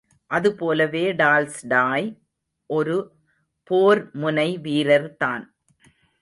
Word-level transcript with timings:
அது 0.31 0.49
போலவே 0.55 1.13
டால்ஸ்டாய் 1.13 2.07
ஒரு 2.69 2.97
போர் 3.63 4.09
முனைவீரர்தான். 4.15 5.45